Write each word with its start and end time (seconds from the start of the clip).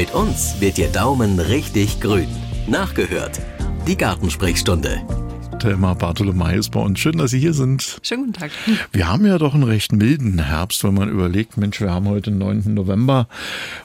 Mit 0.00 0.14
uns 0.14 0.58
wird 0.62 0.78
Ihr 0.78 0.88
Daumen 0.88 1.38
richtig 1.38 2.00
grün. 2.00 2.26
Nachgehört. 2.66 3.38
Die 3.86 3.98
Gartensprechstunde. 3.98 5.02
Thelma 5.58 5.92
Bartolomei 5.92 6.54
ist 6.54 6.70
bei 6.70 6.80
uns. 6.80 6.98
Schön, 6.98 7.18
dass 7.18 7.32
Sie 7.32 7.38
hier 7.38 7.52
sind. 7.52 8.00
Schönen 8.02 8.24
guten 8.24 8.32
Tag. 8.32 8.50
Wir 8.92 9.08
haben 9.08 9.26
ja 9.26 9.36
doch 9.36 9.52
einen 9.52 9.64
recht 9.64 9.92
milden 9.92 10.42
Herbst, 10.42 10.84
wenn 10.84 10.94
man 10.94 11.10
überlegt, 11.10 11.58
Mensch, 11.58 11.82
wir 11.82 11.90
haben 11.90 12.08
heute 12.08 12.30
den 12.30 12.38
9. 12.38 12.72
November 12.72 13.28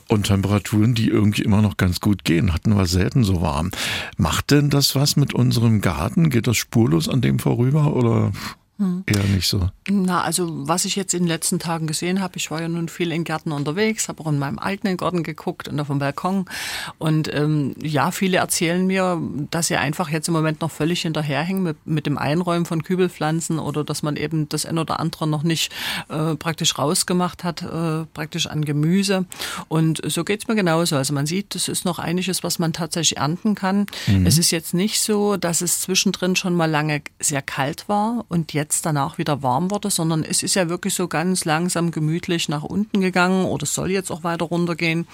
und 0.07 0.27
Temperaturen, 0.27 0.95
die 0.95 1.09
irgendwie 1.09 1.41
immer 1.41 1.61
noch 1.61 1.75
ganz 1.75 1.99
gut 1.99 2.23
gehen. 2.23 2.53
Hatten 2.53 2.77
wir 2.77 2.85
selten 2.85 3.25
so 3.25 3.41
warm. 3.41 3.71
Macht 4.15 4.51
denn 4.51 4.69
das 4.69 4.95
was 4.95 5.17
mit 5.17 5.33
unserem 5.33 5.81
Garten? 5.81 6.29
Geht 6.29 6.47
das 6.47 6.55
spurlos 6.55 7.09
an 7.09 7.19
dem 7.19 7.39
vorüber 7.39 7.93
oder 7.93 8.31
hm. 8.77 9.03
Eher 9.05 9.23
nicht 9.23 9.47
so. 9.47 9.69
Na, 9.87 10.21
also 10.21 10.67
was 10.67 10.83
ich 10.83 10.97
jetzt 10.97 11.13
in 11.13 11.21
den 11.21 11.27
letzten 11.29 11.59
Tagen 11.59 11.87
gesehen 11.87 12.21
habe, 12.21 12.35
ich 12.35 12.51
war 12.51 12.61
ja 12.61 12.67
nun 12.67 12.89
viel 12.89 13.13
in 13.13 13.23
Gärten 13.23 13.53
unterwegs, 13.53 14.09
habe 14.09 14.21
auch 14.21 14.27
in 14.27 14.37
meinem 14.37 14.59
eigenen 14.59 14.97
Garten 14.97 15.23
geguckt 15.23 15.69
und 15.69 15.79
auf 15.79 15.87
dem 15.87 15.99
Balkon. 15.99 16.45
Und 16.97 17.33
ähm, 17.33 17.75
ja, 17.81 18.11
viele 18.11 18.37
erzählen 18.37 18.85
mir, 18.85 19.21
dass 19.49 19.67
sie 19.67 19.77
einfach 19.77 20.09
jetzt 20.09 20.27
im 20.27 20.33
Moment 20.33 20.59
noch 20.59 20.71
völlig 20.71 21.03
hinterherhängen 21.03 21.63
mit, 21.63 21.87
mit 21.87 22.05
dem 22.05 22.17
Einräumen 22.17 22.65
von 22.65 22.83
Kübelpflanzen 22.83 23.59
oder 23.59 23.85
dass 23.85 24.03
man 24.03 24.17
eben 24.17 24.49
das 24.49 24.65
ein 24.65 24.77
oder 24.77 24.99
andere 24.99 25.25
noch 25.25 25.43
nicht 25.43 25.71
äh, 26.09 26.35
praktisch 26.35 26.77
rausgemacht 26.77 27.45
hat, 27.45 27.61
äh, 27.61 28.05
praktisch 28.13 28.47
an 28.47 28.65
Gemüse. 28.65 29.25
Und 29.69 30.01
so 30.03 30.25
geht's 30.25 30.49
mir 30.49 30.55
genauso. 30.55 30.97
Also 30.97 31.13
man 31.13 31.27
sieht, 31.27 31.55
es 31.55 31.69
ist 31.69 31.85
noch 31.85 31.97
einiges, 31.97 32.43
was 32.43 32.59
man 32.59 32.73
tatsächlich 32.73 33.19
ernten 33.19 33.55
kann. 33.55 33.85
Mhm. 34.07 34.25
Es 34.25 34.37
ist 34.37 34.51
jetzt 34.51 34.73
nicht 34.73 34.99
so, 35.01 35.37
dass 35.37 35.61
es 35.61 35.79
zwischendrin 35.79 36.35
schon 36.35 36.55
mal 36.55 36.69
lange 36.69 37.01
sehr 37.21 37.41
kalt 37.41 37.87
war 37.87 38.25
und 38.27 38.51
jetzt 38.51 38.64
jetzt 38.65 38.85
danach 38.85 39.19
wieder 39.19 39.43
warm 39.43 39.69
wurde, 39.69 39.91
sondern 39.91 40.23
es 40.23 40.41
ist 40.41 40.55
ja 40.55 40.69
wirklich 40.69 40.95
so 40.95 41.07
ganz 41.07 41.45
langsam 41.45 41.91
gemütlich 41.91 42.49
nach 42.49 42.63
unten 42.63 42.99
gegangen 42.99 43.45
oder 43.45 43.65
soll 43.67 43.91
jetzt 43.91 44.11
auch 44.11 44.23
weiter 44.23 44.45
runtergehen. 44.45 45.07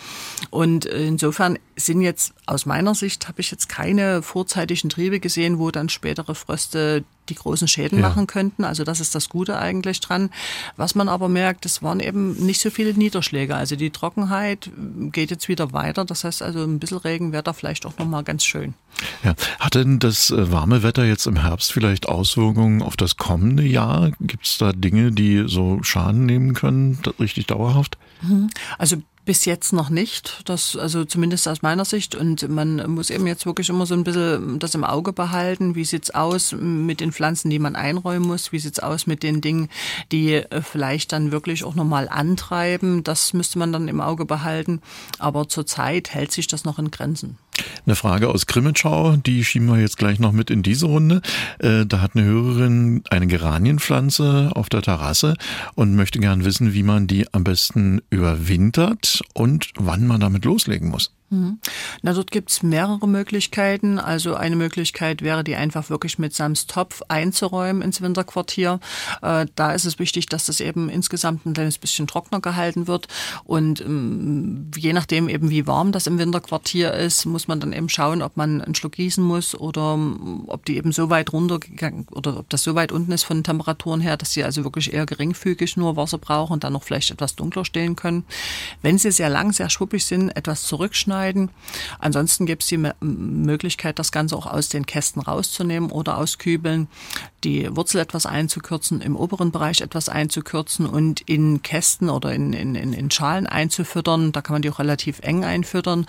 Und 0.50 0.86
insofern 0.86 1.60
sind 1.76 2.02
jetzt 2.02 2.34
aus 2.46 2.66
meiner 2.66 2.96
Sicht 2.96 3.28
habe 3.28 3.42
ich 3.42 3.52
jetzt 3.52 3.68
keine 3.68 4.22
vorzeitigen 4.22 4.90
Triebe 4.90 5.20
gesehen, 5.20 5.60
wo 5.60 5.70
dann 5.70 5.90
spätere 5.90 6.34
Fröste 6.34 7.04
die 7.32 7.36
großen 7.36 7.68
Schäden 7.68 8.00
ja. 8.00 8.10
machen 8.10 8.28
könnten. 8.28 8.64
Also 8.64 8.84
das 8.84 9.00
ist 9.00 9.16
das 9.16 9.30
Gute 9.30 9.58
eigentlich 9.58 10.02
dran. 10.02 10.30
Was 10.76 10.96
man 10.96 11.10
aber 11.10 11.30
merkt, 11.30 11.66
es 11.66 11.82
waren 11.82 12.00
eben 12.00 12.34
nicht 12.46 12.62
so 12.62 12.70
viele 12.70 12.94
Niederschläge. 12.94 13.56
Also 13.56 13.76
die 13.76 13.90
Trockenheit 13.90 14.70
geht 15.12 15.32
jetzt 15.32 15.48
wieder 15.48 15.72
weiter. 15.72 16.06
Das 16.06 16.24
heißt 16.24 16.42
also 16.42 16.64
ein 16.64 16.80
bisschen 16.80 16.98
Regen 16.98 17.32
wäre 17.32 17.44
da 17.44 17.54
vielleicht 17.54 17.86
auch 17.86 17.98
nochmal 17.98 18.24
ganz 18.24 18.44
schön. 18.44 18.74
Ja. 19.24 19.34
Hat 19.60 19.76
denn 19.76 20.00
das 20.00 20.30
äh, 20.32 20.52
warme 20.52 20.84
Wetter 20.84 21.06
jetzt 21.06 21.26
im 21.26 21.38
Herbst 21.38 21.72
vielleicht 21.72 22.08
Auswirkungen 22.08 22.82
auf 22.82 22.98
das 22.98 23.18
kommende 23.18 23.64
Jahr? 23.64 24.12
Gibt 24.20 24.46
es 24.46 24.58
da 24.58 24.74
Dinge, 24.74 25.12
die 25.12 25.46
so 25.48 25.82
Schaden 25.82 26.26
nehmen 26.26 26.54
können, 26.54 27.00
richtig 27.20 27.48
dauerhaft? 27.48 27.98
Mhm. 28.22 28.50
Also 28.78 28.98
bis 29.26 29.46
jetzt 29.46 29.74
noch 29.74 29.90
nicht, 29.90 30.42
das 30.46 30.76
also 30.76 31.06
zumindest 31.06 31.48
aus 31.48 31.62
meiner 31.62 31.86
Sicht. 31.86 32.16
Und 32.16 32.48
man 32.50 32.90
muss 32.92 33.10
eben 33.10 33.28
jetzt 33.28 33.46
wirklich 33.46 33.70
immer 33.70 33.86
so 33.86 33.94
ein 33.94 34.04
bisschen 34.04 34.60
das 34.60 34.76
im 34.76 34.84
Auge 34.84 35.14
behalten. 35.14 35.76
Wie 35.76 35.86
sieht's 35.86 36.12
aus 36.12 36.54
mit 36.54 37.00
den 37.00 37.12
Pflanzen, 37.12 37.50
die 37.50 37.60
man 37.60 37.76
einräumen 37.76 38.28
muss? 38.28 38.52
Wie 38.52 38.60
sieht's 38.60 38.80
aus 38.80 39.08
mit 39.08 39.24
den 39.24 39.42
Dingen, 39.42 39.70
die 40.12 40.34
äh, 40.34 40.62
vielleicht 40.62 41.12
dann 41.12 41.32
wirklich 41.32 41.64
auch 41.64 41.76
nochmal 41.76 42.10
antreiben? 42.10 43.04
Das 43.04 43.34
müsste 43.34 43.60
man 43.60 43.72
dann 43.72 43.88
im 43.88 44.02
Auge 44.02 44.26
behalten. 44.26 44.82
Aber 45.20 45.48
zurzeit 45.48 46.14
hält 46.14 46.32
sich 46.32 46.48
das 46.48 46.66
noch 46.66 46.80
in 46.80 46.92
Grenzen. 46.92 47.38
Eine 47.86 47.96
Frage 47.96 48.30
aus 48.30 48.48
Grimmitschau, 48.48 49.18
die 49.18 49.44
schieben 49.44 49.68
wir 49.68 49.80
jetzt 49.80 49.98
gleich 49.98 50.20
noch 50.20 50.32
mit 50.32 50.50
in 50.50 50.64
diese 50.64 50.86
Runde. 50.86 51.22
Äh, 51.60 51.86
da 51.86 52.02
hat 52.02 52.16
eine 52.16 52.26
Hörerin 52.26 53.04
eine 53.10 53.28
Geranienpflanze 53.28 54.52
auf 54.54 54.70
der 54.70 54.82
Terrasse 54.82 55.36
und 55.76 55.96
möchte 55.96 56.20
gern 56.20 56.46
wissen, 56.46 56.74
wie 56.74 56.84
man 56.84 57.08
die 57.08 57.32
am 57.34 57.44
besten 57.44 58.02
überwintert 58.10 59.22
und 59.34 59.70
wann 59.78 60.08
man 60.08 60.20
damit 60.20 60.46
loslegen 60.46 60.90
muss. 60.90 61.12
Mhm. 61.32 61.60
Na, 62.02 62.12
dort 62.12 62.30
gibt's 62.30 62.62
mehrere 62.62 63.08
Möglichkeiten. 63.08 64.00
Also 64.00 64.36
eine 64.36 64.58
Möglichkeit 64.58 65.22
wäre, 65.22 65.46
die 65.46 65.56
einfach 65.56 65.90
wirklich 65.90 66.20
mit 66.20 66.34
Sams 66.34 66.68
Topf 66.68 67.04
einzuräumen 67.08 67.82
ins 67.82 68.02
Winterquartier. 68.02 68.82
Äh, 69.22 69.46
da 69.56 69.72
ist 69.72 69.86
es 69.86 69.98
wichtig, 69.98 70.26
dass 70.26 70.46
das 70.46 70.60
eben 70.60 70.90
insgesamt 70.90 71.46
ein 71.46 71.54
kleines 71.54 71.78
bisschen 71.78 72.06
trockener 72.06 72.42
gehalten 72.42 72.88
wird. 72.88 73.08
Und 73.46 73.80
ähm, 73.80 74.72
je 74.76 74.92
nachdem 74.92 75.30
eben, 75.30 75.50
wie 75.50 75.68
warm 75.68 75.94
das 75.94 76.06
im 76.06 76.20
Winterquartier 76.20 76.94
ist, 76.94 77.26
muss 77.26 77.48
man 77.48 77.62
dann 77.62 77.72
eben 77.72 77.88
schauen, 77.88 78.22
ob 78.22 78.36
man 78.36 78.62
einen 78.62 78.76
Schluck 78.76 78.94
gießen 78.94 79.24
muss 79.24 79.56
oder 79.56 79.94
ähm, 79.94 80.44
ob 80.48 80.66
die 80.66 80.76
eben 80.76 80.92
so 80.92 81.10
weit 81.10 81.32
runtergegangen 81.32 82.08
oder 82.12 82.40
ob 82.40 82.50
das 82.50 82.64
so 82.64 82.76
weit 82.76 82.92
unten 82.92 83.14
ist 83.14 83.24
von 83.24 83.38
den 83.38 83.46
Temperaturen 83.46 84.02
her, 84.02 84.18
dass 84.18 84.34
sie 84.34 84.44
also 84.44 84.66
wirklich 84.66 84.92
eher 84.92 85.06
geringfügig 85.06 85.78
nur 85.78 85.96
Wasser 85.96 86.18
brauchen 86.18 86.52
und 86.52 86.66
dann 86.66 86.74
noch 86.74 86.84
vielleicht 86.84 87.12
etwas 87.12 87.38
dunkler 87.38 87.64
stehen 87.64 87.96
können. 87.96 88.26
Wenn 88.82 88.98
sie 88.98 89.12
sehr 89.12 89.30
lang, 89.30 89.54
sehr 89.54 89.70
schwuppig 89.70 90.06
sind, 90.06 90.30
etwas 90.32 90.64
zurückschneiden 90.64 91.21
schneiden. 91.22 91.50
Ansonsten 92.00 92.46
gibt 92.46 92.64
es 92.64 92.70
die 92.70 92.80
Möglichkeit, 93.00 94.00
das 94.00 94.12
Ganze 94.12 94.36
auch 94.36 94.48
aus 94.48 94.70
den 94.70 94.86
Kästen 94.86 95.22
rauszunehmen 95.22 95.92
oder 95.92 96.18
auskübeln, 96.18 96.88
die 97.44 97.76
Wurzel 97.76 98.00
etwas 98.00 98.26
einzukürzen, 98.26 99.02
im 99.02 99.16
oberen 99.16 99.52
Bereich 99.52 99.82
etwas 99.82 100.10
einzukürzen 100.10 100.86
und 100.86 101.22
in 101.22 101.62
Kästen 101.62 102.10
oder 102.10 102.34
in, 102.34 102.54
in, 102.54 102.76
in 102.76 103.12
Schalen 103.12 103.48
einzufüttern. 103.48 104.32
Da 104.32 104.42
kann 104.42 104.54
man 104.54 104.62
die 104.62 104.70
auch 104.70 104.80
relativ 104.80 105.20
eng 105.22 105.44
einfüttern. 105.44 106.06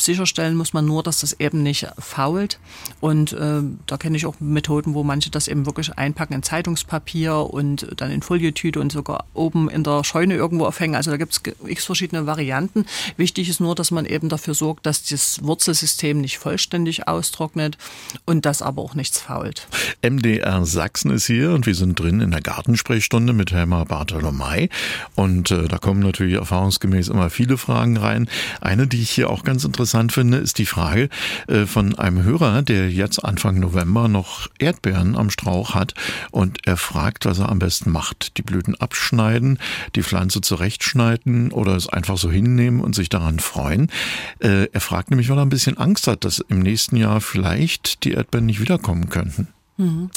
Sicherstellen 0.00 0.56
muss 0.56 0.72
man 0.72 0.84
nur, 0.84 1.02
dass 1.02 1.20
das 1.20 1.34
eben 1.40 1.62
nicht 1.62 1.88
fault. 1.98 2.58
Und 3.00 3.32
äh, 3.32 3.62
da 3.86 3.96
kenne 3.96 4.16
ich 4.16 4.26
auch 4.26 4.34
Methoden, 4.40 4.94
wo 4.94 5.04
manche 5.04 5.30
das 5.30 5.48
eben 5.48 5.66
wirklich 5.66 5.96
einpacken 5.96 6.34
in 6.34 6.42
Zeitungspapier 6.42 7.36
und 7.36 7.86
dann 7.96 8.10
in 8.10 8.22
Folietüte 8.22 8.80
und 8.80 8.90
sogar 8.90 9.24
oben 9.34 9.68
in 9.68 9.84
der 9.84 10.04
Scheune 10.04 10.34
irgendwo 10.34 10.66
aufhängen. 10.66 10.96
Also 10.96 11.10
da 11.10 11.16
gibt 11.16 11.32
es 11.32 11.42
x 11.68 11.84
verschiedene 11.84 12.26
Varianten. 12.26 12.86
Wichtig 13.16 13.48
ist 13.48 13.60
nur, 13.60 13.74
dass 13.74 13.90
man 13.90 14.04
eben 14.04 14.28
dafür 14.36 14.54
sorgt, 14.54 14.84
dass 14.84 15.02
das 15.04 15.42
Wurzelsystem 15.42 16.20
nicht 16.20 16.36
vollständig 16.38 17.08
austrocknet 17.08 17.78
und 18.26 18.44
dass 18.44 18.60
aber 18.60 18.82
auch 18.82 18.94
nichts 18.94 19.18
fault. 19.18 19.66
MDR 20.02 20.66
Sachsen 20.66 21.10
ist 21.10 21.26
hier 21.26 21.52
und 21.52 21.64
wir 21.64 21.74
sind 21.74 21.98
drin 21.98 22.20
in 22.20 22.30
der 22.30 22.42
Gartensprechstunde 22.42 23.32
mit 23.32 23.50
Helma 23.50 23.84
Bartolomei. 23.84 24.68
Und 25.14 25.50
äh, 25.50 25.68
da 25.68 25.78
kommen 25.78 26.00
natürlich 26.00 26.34
erfahrungsgemäß 26.34 27.08
immer 27.08 27.30
viele 27.30 27.56
Fragen 27.56 27.96
rein. 27.96 28.28
Eine, 28.60 28.86
die 28.86 29.00
ich 29.00 29.10
hier 29.10 29.30
auch 29.30 29.42
ganz 29.42 29.64
interessant 29.64 30.12
finde, 30.12 30.36
ist 30.36 30.58
die 30.58 30.66
Frage 30.66 31.08
äh, 31.48 31.64
von 31.64 31.98
einem 31.98 32.22
Hörer, 32.22 32.60
der 32.60 32.90
jetzt 32.90 33.24
Anfang 33.24 33.58
November 33.58 34.08
noch 34.08 34.48
Erdbeeren 34.58 35.16
am 35.16 35.30
Strauch 35.30 35.74
hat 35.74 35.94
und 36.30 36.66
er 36.66 36.76
fragt, 36.76 37.24
was 37.24 37.38
er 37.38 37.48
am 37.48 37.58
besten 37.58 37.90
macht. 37.90 38.36
Die 38.36 38.42
Blüten 38.42 38.74
abschneiden, 38.74 39.58
die 39.94 40.02
Pflanze 40.02 40.42
zurechtschneiden 40.42 41.52
oder 41.52 41.74
es 41.74 41.88
einfach 41.88 42.18
so 42.18 42.30
hinnehmen 42.30 42.80
und 42.80 42.94
sich 42.94 43.08
daran 43.08 43.38
freuen. 43.38 43.90
Äh, 44.38 44.68
er 44.72 44.80
fragt 44.80 45.10
nämlich, 45.10 45.28
weil 45.28 45.38
er 45.38 45.42
ein 45.42 45.50
bisschen 45.50 45.78
Angst 45.78 46.06
hat, 46.06 46.24
dass 46.24 46.40
im 46.40 46.60
nächsten 46.60 46.96
Jahr 46.96 47.20
vielleicht 47.20 48.04
die 48.04 48.12
Erdbeeren 48.12 48.46
nicht 48.46 48.60
wiederkommen 48.60 49.08
könnten. 49.08 49.48
Mhm. 49.78 50.10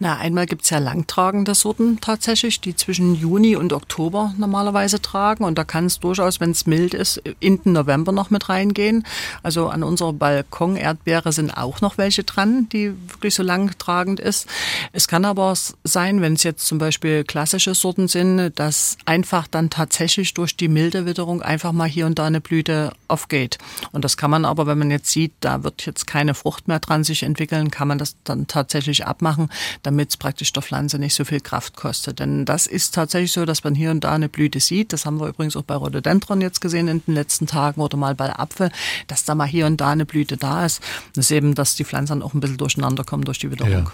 Na, 0.00 0.16
einmal 0.16 0.46
gibt's 0.46 0.70
ja 0.70 0.78
langtragende 0.78 1.54
Sorten 1.54 2.00
tatsächlich, 2.00 2.60
die 2.60 2.74
zwischen 2.74 3.14
Juni 3.14 3.54
und 3.54 3.72
Oktober 3.72 4.34
normalerweise 4.38 5.00
tragen. 5.00 5.44
Und 5.44 5.56
da 5.56 5.62
kann 5.62 5.86
es 5.86 6.00
durchaus, 6.00 6.40
wenn 6.40 6.50
es 6.50 6.66
mild 6.66 6.94
ist, 6.94 7.22
in 7.38 7.62
den 7.62 7.74
November 7.74 8.10
noch 8.10 8.30
mit 8.30 8.48
reingehen. 8.48 9.04
Also 9.44 9.68
an 9.68 9.84
unserer 9.84 10.12
Balkon-Erdbeere 10.12 11.30
sind 11.32 11.56
auch 11.56 11.80
noch 11.80 11.96
welche 11.96 12.24
dran, 12.24 12.68
die 12.70 12.92
wirklich 13.08 13.36
so 13.36 13.44
langtragend 13.44 14.18
ist. 14.18 14.48
Es 14.92 15.06
kann 15.06 15.24
aber 15.24 15.54
sein, 15.84 16.20
wenn 16.20 16.32
es 16.32 16.42
jetzt 16.42 16.66
zum 16.66 16.78
Beispiel 16.78 17.22
klassische 17.22 17.74
Sorten 17.74 18.08
sind, 18.08 18.58
dass 18.58 18.96
einfach 19.04 19.46
dann 19.46 19.70
tatsächlich 19.70 20.34
durch 20.34 20.56
die 20.56 20.68
milde 20.68 21.06
Witterung 21.06 21.40
einfach 21.40 21.70
mal 21.70 21.88
hier 21.88 22.06
und 22.06 22.18
da 22.18 22.26
eine 22.26 22.40
Blüte 22.40 22.92
aufgeht. 23.06 23.58
Und 23.92 24.04
das 24.04 24.16
kann 24.16 24.30
man 24.32 24.44
aber, 24.44 24.66
wenn 24.66 24.78
man 24.78 24.90
jetzt 24.90 25.10
sieht, 25.10 25.34
da 25.38 25.62
wird 25.62 25.86
jetzt 25.86 26.08
keine 26.08 26.34
Frucht 26.34 26.66
mehr 26.66 26.80
dran 26.80 27.04
sich 27.04 27.22
entwickeln, 27.22 27.70
kann 27.70 27.86
man 27.86 27.98
das 27.98 28.16
dann 28.24 28.48
tatsächlich 28.48 29.03
abmachen, 29.04 29.48
damit 29.82 30.10
es 30.10 30.16
praktisch 30.16 30.52
der 30.52 30.62
Pflanze 30.62 30.98
nicht 30.98 31.14
so 31.14 31.24
viel 31.24 31.40
Kraft 31.40 31.76
kostet. 31.76 32.18
Denn 32.18 32.44
das 32.44 32.66
ist 32.66 32.94
tatsächlich 32.94 33.32
so, 33.32 33.44
dass 33.44 33.64
man 33.64 33.74
hier 33.74 33.90
und 33.90 34.04
da 34.04 34.12
eine 34.12 34.28
Blüte 34.28 34.60
sieht. 34.60 34.92
Das 34.92 35.06
haben 35.06 35.20
wir 35.20 35.28
übrigens 35.28 35.56
auch 35.56 35.62
bei 35.62 35.74
Rhododendron 35.74 36.40
jetzt 36.40 36.60
gesehen 36.60 36.88
in 36.88 37.02
den 37.06 37.14
letzten 37.14 37.46
Tagen 37.46 37.80
oder 37.80 37.96
mal 37.96 38.14
bei 38.14 38.34
Apfel, 38.36 38.70
dass 39.06 39.24
da 39.24 39.34
mal 39.34 39.46
hier 39.46 39.66
und 39.66 39.80
da 39.80 39.90
eine 39.90 40.06
Blüte 40.06 40.36
da 40.36 40.64
ist. 40.64 40.82
Das 41.14 41.26
ist 41.26 41.30
eben, 41.30 41.54
dass 41.54 41.76
die 41.76 41.84
Pflanzen 41.84 42.22
auch 42.22 42.34
ein 42.34 42.40
bisschen 42.40 42.56
durcheinander 42.56 43.04
kommen 43.04 43.24
durch 43.24 43.38
die 43.38 43.50
Witterung. 43.50 43.90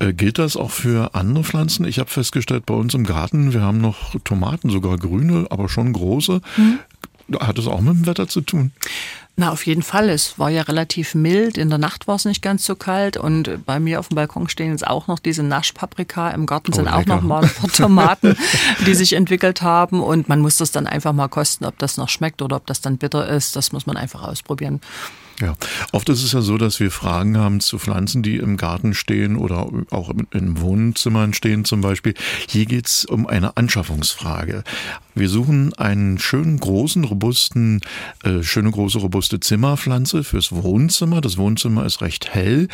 Ja. 0.00 0.08
Äh, 0.08 0.12
gilt 0.12 0.38
das 0.38 0.56
auch 0.56 0.70
für 0.70 1.14
andere 1.14 1.44
Pflanzen? 1.44 1.84
Ich 1.84 1.98
habe 1.98 2.10
festgestellt, 2.10 2.66
bei 2.66 2.74
uns 2.74 2.94
im 2.94 3.04
Garten, 3.04 3.52
wir 3.52 3.62
haben 3.62 3.80
noch 3.80 4.14
Tomaten, 4.24 4.70
sogar 4.70 4.98
grüne, 4.98 5.46
aber 5.50 5.68
schon 5.68 5.92
große. 5.92 6.40
Mhm. 6.56 6.78
Hat 7.40 7.56
das 7.56 7.66
auch 7.66 7.80
mit 7.80 7.94
dem 7.94 8.06
Wetter 8.06 8.28
zu 8.28 8.40
tun? 8.40 8.72
Na, 9.34 9.50
auf 9.50 9.64
jeden 9.64 9.82
Fall. 9.82 10.10
Es 10.10 10.38
war 10.38 10.50
ja 10.50 10.62
relativ 10.62 11.14
mild. 11.14 11.56
In 11.56 11.70
der 11.70 11.78
Nacht 11.78 12.06
war 12.06 12.16
es 12.16 12.26
nicht 12.26 12.42
ganz 12.42 12.66
so 12.66 12.76
kalt. 12.76 13.16
Und 13.16 13.64
bei 13.64 13.80
mir 13.80 13.98
auf 13.98 14.08
dem 14.08 14.16
Balkon 14.16 14.48
stehen 14.48 14.72
jetzt 14.72 14.86
auch 14.86 15.06
noch 15.06 15.18
diese 15.18 15.42
Naschpaprika. 15.42 16.30
Im 16.30 16.44
Garten 16.44 16.72
oh, 16.72 16.76
sind 16.76 16.84
lecker. 16.84 16.98
auch 16.98 17.06
noch 17.06 17.22
mal 17.22 17.42
ein 17.42 17.50
paar 17.50 17.70
Tomaten, 17.70 18.36
die 18.86 18.94
sich 18.94 19.14
entwickelt 19.14 19.62
haben. 19.62 20.02
Und 20.02 20.28
man 20.28 20.40
muss 20.40 20.58
das 20.58 20.70
dann 20.70 20.86
einfach 20.86 21.14
mal 21.14 21.28
kosten, 21.28 21.64
ob 21.64 21.78
das 21.78 21.96
noch 21.96 22.10
schmeckt 22.10 22.42
oder 22.42 22.56
ob 22.56 22.66
das 22.66 22.82
dann 22.82 22.98
bitter 22.98 23.26
ist. 23.26 23.56
Das 23.56 23.72
muss 23.72 23.86
man 23.86 23.96
einfach 23.96 24.22
ausprobieren. 24.22 24.80
Ja, 25.42 25.56
oft 25.90 26.08
ist 26.08 26.22
es 26.22 26.30
ja 26.30 26.40
so, 26.40 26.56
dass 26.56 26.78
wir 26.78 26.92
Fragen 26.92 27.36
haben 27.36 27.58
zu 27.58 27.76
Pflanzen, 27.80 28.22
die 28.22 28.36
im 28.36 28.56
Garten 28.56 28.94
stehen 28.94 29.34
oder 29.34 29.68
auch 29.90 30.12
in 30.30 30.60
Wohnzimmern 30.60 31.34
stehen 31.34 31.64
zum 31.64 31.80
Beispiel. 31.80 32.14
Hier 32.48 32.64
geht 32.64 32.86
es 32.86 33.04
um 33.04 33.26
eine 33.26 33.56
Anschaffungsfrage. 33.56 34.62
Wir 35.16 35.28
suchen 35.28 35.74
einen 35.74 36.20
schönen, 36.20 36.60
großen, 36.60 37.02
robusten, 37.02 37.80
äh, 38.22 38.44
schöne, 38.44 38.70
große, 38.70 38.98
robuste 38.98 39.40
Zimmerpflanze 39.40 40.22
fürs 40.22 40.52
Wohnzimmer. 40.52 41.20
Das 41.20 41.38
Wohnzimmer 41.38 41.84
ist 41.86 42.02
recht 42.02 42.32
hell. 42.32 42.68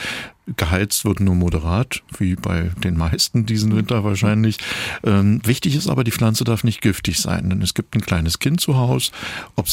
Geheizt 0.57 1.07
wird 1.07 1.21
nur 1.21 1.37
moderat, 1.37 2.03
wie 2.19 2.35
bei 2.35 2.71
den 2.85 2.99
meisten 2.99 3.47
diesen 3.47 3.75
Winter 3.75 4.05
wahrscheinlich. 4.05 4.59
Ähm, 5.05 5.41
wichtig 5.45 5.75
ist 5.75 5.89
aber, 5.89 6.05
die 6.05 6.13
Pflanze 6.13 6.45
darf 6.45 6.65
nicht 6.65 6.83
giftig 6.83 7.19
sein, 7.19 7.49
denn 7.49 7.63
es 7.63 7.73
gibt 7.73 7.95
ein 7.95 8.03
kleines 8.03 8.41
Kind 8.41 8.61
zu 8.61 8.77
Hause, 8.77 9.11
ob 9.57 9.71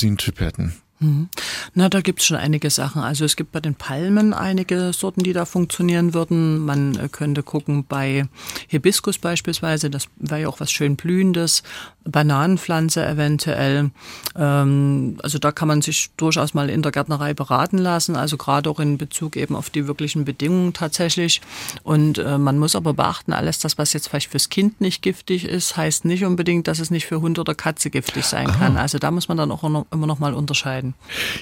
Mhm. 1.06 1.30
Na, 1.74 1.90
da 1.90 2.02
gibt 2.02 2.20
es 2.22 2.26
schon 2.26 2.38
einige 2.38 2.70
Sachen. 2.70 3.02
Also 3.02 3.26
es 3.26 3.36
gibt 3.36 3.52
bei 3.52 3.60
den 3.60 3.76
Palmen 3.76 4.34
einige 4.34 4.92
Sorten, 4.94 5.24
die 5.24 5.34
da 5.34 5.46
funktionieren 5.46 6.14
würden. 6.14 6.60
Man 6.60 6.96
äh, 6.98 7.10
könnte 7.10 7.44
gucken 7.44 7.86
bei 7.88 8.28
Hibiskus 8.68 9.18
beispielsweise, 9.18 9.90
das 9.90 10.08
wäre 10.18 10.42
ja 10.42 10.48
auch 10.48 10.60
was 10.60 10.72
schön 10.72 10.96
Blühendes. 10.96 11.64
Bananenpflanze 12.06 13.06
eventuell. 13.06 13.92
Ähm, 14.38 15.18
also 15.22 15.40
da 15.40 15.52
kann 15.52 15.68
man 15.68 15.82
sich 15.82 16.12
durchaus 16.18 16.54
mal 16.54 16.70
in 16.70 16.82
der 16.82 16.92
Gärtnerei 16.92 17.34
beraten 17.34 17.78
lassen, 17.78 18.16
also 18.16 18.38
gerade 18.38 18.70
auch 18.70 18.80
in 18.80 18.98
Bezug 18.98 19.36
eben 19.36 19.56
auf 19.56 19.70
die 19.70 19.88
wirklichen 19.88 20.26
Bedingungen 20.26 20.74
tatsächlich. 20.74 21.42
Und 21.84 22.18
äh, 22.18 22.38
man 22.38 22.60
muss 22.60 22.76
aber 22.76 22.94
beachten, 22.94 23.34
alles 23.34 23.60
das, 23.60 23.78
was 23.78 23.94
jetzt 23.94 24.10
vielleicht 24.10 24.32
fürs 24.32 24.50
Kind 24.50 24.80
nicht 24.82 25.02
giftig 25.02 25.46
ist, 25.46 25.76
heißt 25.78 26.06
nicht 26.06 26.26
unbedingt, 26.26 26.68
dass 26.68 26.80
es 26.80 26.92
nicht 26.92 27.06
für 27.06 27.22
Hund 27.22 27.40
oder 27.40 27.56
Katze 27.56 27.90
giftig 27.90 28.26
sein 28.26 28.50
Aha. 28.50 28.58
kann. 28.58 28.78
Also 28.78 29.00
da 29.00 29.12
muss 29.12 29.28
man 29.28 29.38
dann 29.38 29.52
auch 29.52 29.64
immer 29.64 30.08
noch 30.08 30.20
mal 30.20 30.34
unterscheiden. 30.34 30.94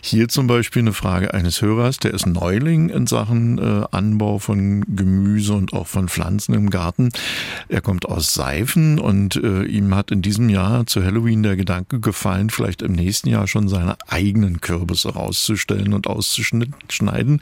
Hier 0.01 0.29
zum 0.29 0.47
Beispiel 0.47 0.81
eine 0.81 0.93
Frage 0.93 1.33
eines 1.33 1.61
Hörers, 1.61 1.97
der 1.97 2.13
ist 2.13 2.25
Neuling 2.25 2.89
in 2.89 3.07
Sachen 3.07 3.57
äh, 3.57 3.85
Anbau 3.91 4.39
von 4.39 4.85
Gemüse 4.87 5.53
und 5.53 5.73
auch 5.73 5.87
von 5.87 6.07
Pflanzen 6.07 6.53
im 6.53 6.69
Garten. 6.69 7.09
Er 7.67 7.81
kommt 7.81 8.05
aus 8.05 8.33
Seifen 8.33 8.99
und 8.99 9.35
äh, 9.35 9.63
ihm 9.63 9.93
hat 9.95 10.11
in 10.11 10.21
diesem 10.21 10.52
Jahr 10.53 10.85
zu 10.85 11.03
Halloween 11.03 11.43
der 11.43 11.55
Gedanke 11.55 11.99
gefallen, 11.99 12.49
vielleicht 12.49 12.81
im 12.81 12.93
nächsten 12.93 13.29
Jahr 13.29 13.47
schon 13.47 13.67
seine 13.67 13.97
eigenen 14.07 14.61
Kürbisse 14.61 15.09
rauszustellen 15.09 15.93
und 15.93 16.07
auszuschneiden. 16.07 17.41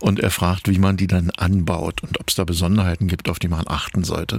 Und 0.00 0.20
er 0.20 0.30
fragt, 0.30 0.68
wie 0.68 0.78
man 0.78 0.96
die 0.96 1.08
dann 1.08 1.30
anbaut 1.30 2.02
und 2.02 2.18
ob 2.20 2.30
es 2.30 2.36
da 2.36 2.44
Besonderheiten 2.44 3.08
gibt, 3.08 3.28
auf 3.28 3.38
die 3.38 3.48
man 3.48 3.64
achten 3.66 4.04
sollte. 4.04 4.38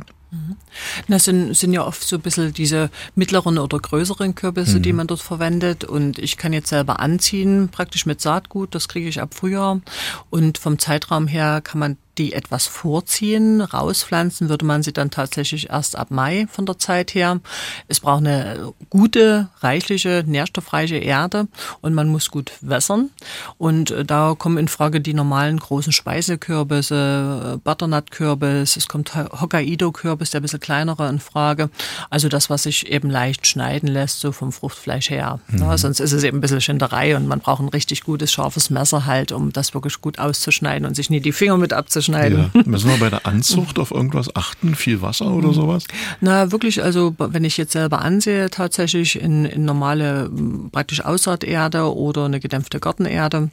Das 1.07 1.25
sind, 1.25 1.55
sind 1.55 1.73
ja 1.73 1.85
oft 1.85 2.03
so 2.03 2.17
ein 2.17 2.21
bisschen 2.21 2.53
diese 2.53 2.89
mittleren 3.15 3.57
oder 3.57 3.79
größeren 3.79 4.35
Kürbisse, 4.35 4.77
mhm. 4.77 4.83
die 4.83 4.93
man 4.93 5.07
dort 5.07 5.21
verwendet. 5.21 5.83
Und 5.83 6.19
ich 6.19 6.37
kann 6.37 6.53
jetzt 6.53 6.69
selber 6.69 6.99
anziehen, 6.99 7.69
praktisch 7.69 8.05
mit 8.05 8.21
Saatgut. 8.21 8.73
Das 8.75 8.87
kriege 8.87 9.07
ich 9.07 9.21
ab 9.21 9.33
Frühjahr. 9.33 9.81
Und 10.29 10.57
vom 10.57 10.79
Zeitraum 10.79 11.27
her 11.27 11.61
kann 11.61 11.79
man 11.79 11.97
die 12.17 12.33
etwas 12.33 12.67
vorziehen. 12.67 13.61
Rauspflanzen 13.61 14.49
würde 14.49 14.65
man 14.65 14.83
sie 14.83 14.93
dann 14.93 15.09
tatsächlich 15.09 15.69
erst 15.69 15.95
ab 15.95 16.11
Mai 16.11 16.47
von 16.49 16.65
der 16.65 16.77
Zeit 16.77 17.15
her. 17.15 17.39
Es 17.87 17.99
braucht 17.99 18.19
eine 18.19 18.73
gute, 18.89 19.49
reichliche, 19.61 20.23
nährstoffreiche 20.25 20.97
Erde 20.97 21.47
und 21.81 21.93
man 21.93 22.09
muss 22.09 22.29
gut 22.29 22.51
wässern. 22.61 23.09
Und 23.57 23.91
äh, 23.91 24.05
da 24.05 24.35
kommen 24.37 24.57
in 24.57 24.67
Frage 24.67 25.01
die 25.01 25.13
normalen 25.13 25.59
großen 25.59 25.91
Speisekürbisse, 25.91 27.59
Butternut-Kürbis, 27.63 28.77
es 28.77 28.87
kommt 28.87 29.15
Hokkaido-Kürbis, 29.15 30.22
der 30.29 30.39
ein 30.39 30.43
bisschen 30.43 30.59
kleinere 30.59 31.09
in 31.09 31.19
Frage. 31.19 31.69
Also 32.09 32.29
das, 32.29 32.49
was 32.49 32.63
sich 32.63 32.91
eben 32.91 33.09
leicht 33.09 33.47
schneiden 33.47 33.87
lässt, 33.87 34.19
so 34.19 34.31
vom 34.31 34.51
Fruchtfleisch 34.51 35.09
her. 35.09 35.39
Mhm. 35.47 35.59
Ja, 35.59 35.77
sonst 35.77 35.99
ist 35.99 36.11
es 36.11 36.23
eben 36.23 36.37
ein 36.37 36.41
bisschen 36.41 36.61
Schinderei 36.61 37.15
und 37.15 37.27
man 37.27 37.39
braucht 37.39 37.61
ein 37.61 37.69
richtig 37.69 38.03
gutes, 38.03 38.31
scharfes 38.31 38.69
Messer 38.69 39.05
halt, 39.05 39.31
um 39.31 39.51
das 39.51 39.73
wirklich 39.73 39.99
gut 40.01 40.19
auszuschneiden 40.19 40.87
und 40.87 40.95
sich 40.95 41.09
nie 41.09 41.19
die 41.19 41.31
Finger 41.31 41.57
mit 41.57 41.73
abzuschneiden 41.73 42.13
schneiden. 42.13 42.51
Ja. 42.53 42.61
Müssen 42.65 42.89
wir 42.89 42.97
bei 42.97 43.09
der 43.09 43.25
Anzucht 43.25 43.79
auf 43.79 43.91
irgendwas 43.91 44.35
achten? 44.35 44.75
Viel 44.75 45.01
Wasser 45.01 45.31
oder 45.31 45.49
mhm. 45.49 45.53
sowas? 45.53 45.85
Na, 46.21 46.51
wirklich, 46.51 46.83
also 46.83 47.15
wenn 47.17 47.43
ich 47.43 47.57
jetzt 47.57 47.73
selber 47.73 48.01
ansehe, 48.01 48.49
tatsächlich 48.49 49.19
in, 49.19 49.45
in 49.45 49.65
normale, 49.65 50.29
praktisch 50.71 51.03
Aussaaterde 51.03 51.95
oder 51.95 52.25
eine 52.25 52.39
gedämpfte 52.39 52.79
Gartenerde, 52.79 53.49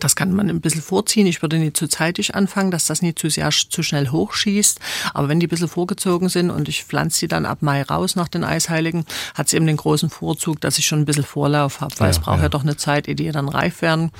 das 0.00 0.16
kann 0.16 0.32
man 0.32 0.48
ein 0.48 0.60
bisschen 0.60 0.82
vorziehen. 0.82 1.26
Ich 1.26 1.42
würde 1.42 1.58
nicht 1.58 1.76
zu 1.76 1.88
zeitig 1.88 2.34
anfangen, 2.34 2.70
dass 2.70 2.86
das 2.86 3.02
nicht 3.02 3.18
zu 3.18 3.28
sehr 3.28 3.50
zu 3.50 3.82
schnell 3.82 4.10
hochschießt. 4.10 4.80
Aber 5.12 5.28
wenn 5.28 5.40
die 5.40 5.46
ein 5.46 5.50
bisschen 5.50 5.68
vorgezogen 5.68 6.28
sind 6.28 6.50
und 6.50 6.68
ich 6.68 6.84
pflanze 6.84 7.18
sie 7.18 7.28
dann 7.28 7.44
ab 7.44 7.58
Mai 7.62 7.82
raus 7.82 8.16
nach 8.16 8.28
den 8.28 8.44
Eisheiligen, 8.44 9.04
hat 9.34 9.48
es 9.48 9.52
eben 9.52 9.66
den 9.66 9.76
großen 9.76 10.08
Vorzug, 10.08 10.60
dass 10.60 10.78
ich 10.78 10.86
schon 10.86 11.00
ein 11.00 11.04
bisschen 11.04 11.24
Vorlauf 11.24 11.80
habe, 11.80 11.94
weil 11.98 12.06
ja, 12.06 12.10
es 12.10 12.18
braucht 12.20 12.38
ja. 12.38 12.44
ja. 12.44 12.48
doch 12.48 12.62
eine 12.62 12.76
Zeit, 12.76 13.08
ehe 13.08 13.14
die 13.14 13.30
dann 13.30 13.48
reif 13.48 13.82
werden. 13.82 14.12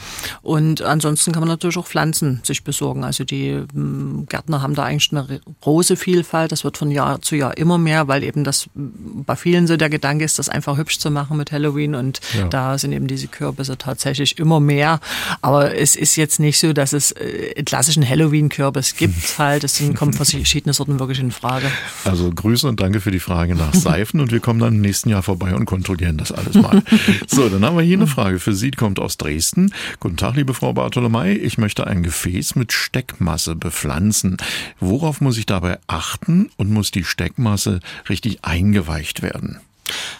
Und 0.42 0.82
ansonsten 0.82 1.32
kann 1.32 1.40
man 1.40 1.48
natürlich 1.48 1.78
auch 1.78 1.86
Pflanzen 1.86 2.40
sich 2.42 2.64
besorgen. 2.64 3.04
Also 3.04 3.24
die 3.24 3.64
hm, 3.72 4.26
Gärtner 4.28 4.62
haben 4.62 4.74
da 4.74 4.84
eigentlich 4.84 5.12
eine 5.12 5.40
große 5.60 5.96
Vielfalt. 5.96 6.52
Das 6.52 6.64
wird 6.64 6.76
von 6.76 6.90
Jahr 6.90 7.22
zu 7.22 7.36
Jahr 7.36 7.56
immer 7.56 7.78
mehr, 7.78 8.08
weil 8.08 8.24
eben 8.24 8.44
das 8.44 8.68
hm, 8.74 9.24
bei 9.24 9.36
vielen 9.36 9.66
so 9.66 9.76
der 9.76 9.90
Gedanke 9.90 10.24
ist, 10.24 10.38
das 10.38 10.48
einfach 10.48 10.76
hübsch 10.76 10.98
zu 10.98 11.10
machen 11.10 11.36
mit 11.36 11.52
Halloween. 11.52 11.94
Und 11.94 12.20
ja. 12.36 12.48
da 12.48 12.78
sind 12.78 12.92
eben 12.92 13.06
diese 13.06 13.28
Kürbisse 13.28 13.78
tatsächlich 13.78 14.38
immer 14.38 14.60
mehr. 14.60 15.00
Aber 15.40 15.51
es 15.60 15.96
ist 15.96 16.16
jetzt 16.16 16.40
nicht 16.40 16.58
so, 16.58 16.72
dass 16.72 16.92
es 16.92 17.12
äh, 17.12 17.62
klassischen 17.64 18.08
Halloween-Kürbis 18.08 18.96
gibt 18.96 19.14
halt. 19.38 19.64
Es 19.64 19.82
kommen 19.94 20.12
verschiedene 20.12 20.72
Sorten 20.72 20.98
wirklich 20.98 21.20
in 21.20 21.30
Frage. 21.30 21.66
Also 22.04 22.30
Grüße 22.30 22.66
und 22.68 22.80
danke 22.80 23.00
für 23.00 23.10
die 23.10 23.20
Frage 23.20 23.54
nach 23.54 23.74
Seifen 23.74 24.20
und 24.20 24.32
wir 24.32 24.40
kommen 24.40 24.60
dann 24.60 24.74
im 24.74 24.80
nächsten 24.80 25.08
Jahr 25.10 25.22
vorbei 25.22 25.54
und 25.54 25.64
kontrollieren 25.64 26.16
das 26.16 26.32
alles 26.32 26.54
mal. 26.54 26.82
so, 27.26 27.48
dann 27.48 27.64
haben 27.64 27.76
wir 27.76 27.84
hier 27.84 27.96
eine 27.96 28.06
Frage 28.06 28.38
für 28.38 28.54
Sie, 28.54 28.70
die 28.70 28.78
kommt 28.78 28.98
aus 28.98 29.16
Dresden. 29.16 29.72
Guten 30.00 30.16
Tag, 30.16 30.36
liebe 30.36 30.54
Frau 30.54 30.72
Bartolomei. 30.72 31.32
Ich 31.32 31.58
möchte 31.58 31.86
ein 31.86 32.02
Gefäß 32.02 32.54
mit 32.54 32.72
Steckmasse 32.72 33.56
bepflanzen. 33.56 34.36
Worauf 34.80 35.20
muss 35.20 35.38
ich 35.38 35.46
dabei 35.46 35.78
achten 35.86 36.50
und 36.56 36.70
muss 36.70 36.90
die 36.90 37.04
Steckmasse 37.04 37.80
richtig 38.08 38.44
eingeweicht 38.44 39.22
werden? 39.22 39.60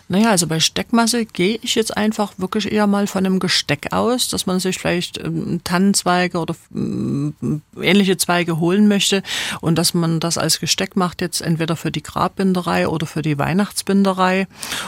Naja, 0.09 0.31
also 0.31 0.47
bei 0.47 0.61
Steckmasse 0.61 1.25
gehe 1.25 1.59
ich 1.63 1.75
jetzt 1.75 1.97
einfach 1.97 2.33
wirklich 2.39 2.71
eher 2.71 2.87
mal 2.87 3.07
von 3.07 3.25
einem 3.25 3.39
Gesteck 3.39 3.93
aus, 3.93 4.29
dass 4.29 4.47
man 4.47 4.61
sich 4.61 4.79
vielleicht 4.79 5.19
ähm, 5.19 5.61
Tannenzweige 5.65 6.39
oder 6.39 6.55
ähm, 6.75 7.35
ähnliche 7.81 8.17
Zweige 8.17 8.59
holen 8.59 8.89
möchte 8.89 9.23
und 9.61 9.77
dass 9.77 9.95
man 9.95 10.21
das 10.21 10.39
als 10.39 10.61
Gesteck 10.61 10.97
macht, 10.97 11.21
jetzt 11.21 11.41
entweder 11.41 11.77
für 11.77 11.91
die 11.91 12.03
Grabbinderei 12.03 12.89
oder 12.89 13.07
für 13.07 13.23
die 13.23 13.39
Weihnachtsbinderei. 13.39 14.47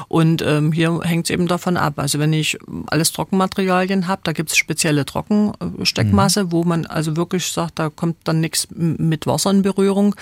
Und 0.08 0.42
ähm, 0.42 0.72
hier 0.72 1.00
hängt 1.02 1.26
es 1.26 1.30
eben 1.30 1.46
davon 1.46 1.76
ab. 1.76 1.94
Also 1.96 2.18
wenn 2.18 2.32
ich 2.32 2.58
alles 2.86 3.12
Trockenmaterialien 3.12 4.08
habe, 4.08 4.22
da 4.24 4.32
gibt 4.32 4.50
es 4.50 4.56
spezielle 4.56 5.04
Trockensteckmasse, 5.04 6.44
mhm. 6.44 6.52
wo 6.52 6.64
man 6.64 6.86
also 6.86 7.16
wirklich 7.16 7.46
sagt, 7.46 7.78
da 7.78 7.90
kommt 7.90 8.16
dann 8.24 8.40
nichts 8.40 8.68
mit 8.70 9.26
Wasser 9.26 9.50
in 9.50 9.62
Berührung. 9.62 10.14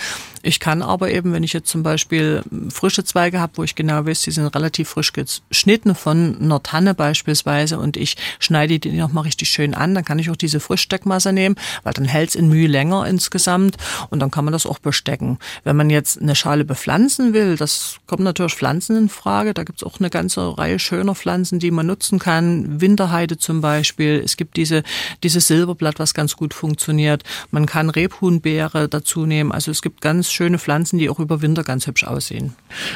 Ich 0.42 0.60
kann 0.60 0.82
aber 0.82 1.10
eben, 1.10 1.32
wenn 1.32 1.42
ich 1.42 1.52
jetzt 1.52 1.68
zum 1.68 1.82
Beispiel 1.82 2.42
frische 2.68 3.04
Zweige 3.04 3.40
habe, 3.40 3.52
wo 3.56 3.62
ich 3.62 3.74
genau 3.74 4.06
weiß, 4.06 4.22
die 4.22 4.30
sind 4.30 4.51
relativ 4.54 4.88
frisch 4.88 5.12
geschnitten 5.12 5.94
von 5.94 6.36
einer 6.40 6.62
Tanne 6.62 6.94
beispielsweise 6.94 7.78
und 7.78 7.96
ich 7.96 8.16
schneide 8.38 8.78
die 8.78 8.92
nochmal 8.92 9.24
richtig 9.24 9.50
schön 9.50 9.74
an, 9.74 9.94
dann 9.94 10.04
kann 10.04 10.18
ich 10.18 10.30
auch 10.30 10.36
diese 10.36 10.60
Frischsteckmasse 10.60 11.32
nehmen, 11.32 11.56
weil 11.82 11.92
dann 11.92 12.04
hält 12.04 12.30
es 12.30 12.34
in 12.34 12.48
Mühe 12.48 12.66
länger 12.66 13.06
insgesamt 13.06 13.76
und 14.10 14.20
dann 14.20 14.30
kann 14.30 14.44
man 14.44 14.52
das 14.52 14.66
auch 14.66 14.78
bestecken. 14.78 15.38
Wenn 15.64 15.76
man 15.76 15.90
jetzt 15.90 16.20
eine 16.20 16.34
Schale 16.34 16.64
bepflanzen 16.64 17.34
will, 17.34 17.56
das 17.56 17.96
kommt 18.06 18.22
natürlich 18.22 18.54
Pflanzen 18.54 18.96
in 18.96 19.08
Frage, 19.08 19.54
da 19.54 19.64
gibt 19.64 19.82
es 19.82 19.86
auch 19.86 19.98
eine 20.00 20.10
ganze 20.10 20.56
Reihe 20.58 20.78
schöner 20.78 21.14
Pflanzen, 21.14 21.58
die 21.58 21.70
man 21.70 21.86
nutzen 21.86 22.18
kann, 22.18 22.80
Winterheide 22.80 23.38
zum 23.38 23.60
Beispiel, 23.60 24.22
es 24.24 24.36
gibt 24.36 24.56
diese, 24.56 24.82
dieses 25.22 25.46
Silberblatt, 25.46 25.98
was 25.98 26.14
ganz 26.14 26.36
gut 26.36 26.54
funktioniert, 26.54 27.22
man 27.50 27.66
kann 27.66 27.90
Rebhuhnbeere 27.90 28.88
dazu 28.88 29.26
nehmen, 29.26 29.52
also 29.52 29.70
es 29.70 29.82
gibt 29.82 30.00
ganz 30.00 30.30
schöne 30.30 30.58
Pflanzen, 30.58 30.98
die 30.98 31.08
auch 31.08 31.18
über 31.18 31.42
Winter 31.42 31.64
ganz 31.64 31.86
hübsch 31.86 32.04
aussehen. 32.04 32.54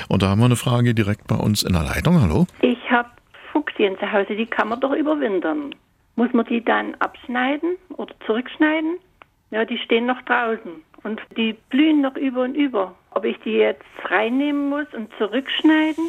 Und 0.08 0.22
da 0.22 0.28
haben 0.28 0.40
wir 0.40 0.46
eine 0.46 0.56
Frage 0.56 0.94
direkt 0.94 1.26
bei 1.26 1.36
uns 1.46 1.62
in 1.62 1.72
der 1.72 1.84
Leitung. 1.84 2.20
Hallo? 2.20 2.46
Ich 2.60 2.90
habe 2.90 3.08
Fuchsien 3.52 3.96
zu 3.98 4.10
Hause, 4.12 4.34
die 4.34 4.46
kann 4.46 4.68
man 4.68 4.80
doch 4.80 4.92
überwintern. 4.92 5.74
Muss 6.16 6.32
man 6.32 6.44
die 6.46 6.62
dann 6.62 6.94
abschneiden 6.96 7.76
oder 7.96 8.14
zurückschneiden? 8.26 8.98
Ja, 9.50 9.64
die 9.64 9.78
stehen 9.78 10.06
noch 10.06 10.20
draußen 10.22 10.72
und 11.04 11.22
die 11.36 11.54
blühen 11.70 12.00
noch 12.00 12.16
über 12.16 12.42
und 12.42 12.54
über. 12.54 12.94
Ob 13.12 13.24
ich 13.24 13.38
die 13.44 13.52
jetzt 13.52 13.84
reinnehmen 14.04 14.68
muss 14.68 14.86
und 14.92 15.08
zurückschneiden? 15.18 16.08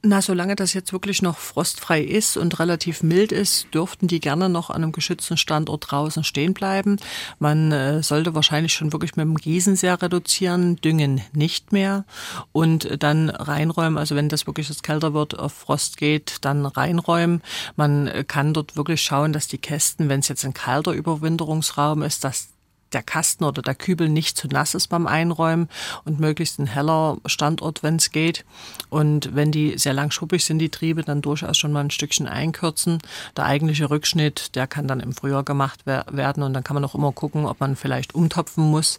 Na, 0.00 0.22
solange 0.22 0.54
das 0.54 0.74
jetzt 0.74 0.92
wirklich 0.92 1.22
noch 1.22 1.38
frostfrei 1.38 2.00
ist 2.00 2.36
und 2.36 2.60
relativ 2.60 3.02
mild 3.02 3.32
ist, 3.32 3.66
dürften 3.74 4.06
die 4.06 4.20
gerne 4.20 4.48
noch 4.48 4.70
an 4.70 4.84
einem 4.84 4.92
geschützten 4.92 5.36
Standort 5.36 5.90
draußen 5.90 6.22
stehen 6.22 6.54
bleiben. 6.54 6.98
Man 7.40 7.72
äh, 7.72 8.00
sollte 8.04 8.32
wahrscheinlich 8.36 8.74
schon 8.74 8.92
wirklich 8.92 9.16
mit 9.16 9.24
dem 9.24 9.34
Gießen 9.34 9.74
sehr 9.74 10.00
reduzieren, 10.00 10.76
düngen 10.76 11.20
nicht 11.32 11.72
mehr 11.72 12.04
und 12.52 13.02
dann 13.02 13.28
reinräumen. 13.28 13.98
Also 13.98 14.14
wenn 14.14 14.28
das 14.28 14.46
wirklich 14.46 14.68
jetzt 14.68 14.84
kälter 14.84 15.14
wird, 15.14 15.36
auf 15.36 15.52
Frost 15.52 15.96
geht, 15.96 16.36
dann 16.42 16.64
reinräumen. 16.64 17.42
Man 17.74 18.24
kann 18.28 18.54
dort 18.54 18.76
wirklich 18.76 19.02
schauen, 19.02 19.32
dass 19.32 19.48
die 19.48 19.58
Kästen, 19.58 20.08
wenn 20.08 20.20
es 20.20 20.28
jetzt 20.28 20.44
ein 20.44 20.54
kalter 20.54 20.92
Überwinterungsraum 20.92 22.02
ist, 22.02 22.22
dass 22.22 22.50
der 22.92 23.02
Kasten 23.02 23.44
oder 23.44 23.62
der 23.62 23.74
Kübel 23.74 24.08
nicht 24.08 24.36
zu 24.36 24.48
nass 24.48 24.74
ist 24.74 24.88
beim 24.88 25.06
Einräumen 25.06 25.68
und 26.04 26.20
möglichst 26.20 26.58
ein 26.58 26.66
heller 26.66 27.18
Standort, 27.26 27.82
wenn 27.82 27.96
es 27.96 28.10
geht. 28.10 28.44
Und 28.88 29.34
wenn 29.34 29.52
die 29.52 29.78
sehr 29.78 29.92
lang 29.92 30.10
schuppig 30.10 30.44
sind, 30.44 30.58
die 30.58 30.70
Triebe, 30.70 31.02
dann 31.02 31.22
durchaus 31.22 31.58
schon 31.58 31.72
mal 31.72 31.80
ein 31.80 31.90
Stückchen 31.90 32.26
einkürzen. 32.26 32.98
Der 33.36 33.44
eigentliche 33.44 33.90
Rückschnitt, 33.90 34.54
der 34.54 34.66
kann 34.66 34.88
dann 34.88 35.00
im 35.00 35.12
Frühjahr 35.12 35.44
gemacht 35.44 35.86
werden 35.86 36.42
und 36.42 36.52
dann 36.52 36.64
kann 36.64 36.74
man 36.74 36.84
auch 36.84 36.94
immer 36.94 37.12
gucken, 37.12 37.46
ob 37.46 37.60
man 37.60 37.76
vielleicht 37.76 38.14
umtopfen 38.14 38.64
muss 38.64 38.96